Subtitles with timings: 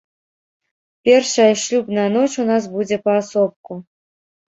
[1.09, 3.83] Першая шлюбная ноч у нас будзе паасобку.